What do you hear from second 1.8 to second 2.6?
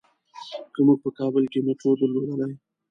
درلودلای.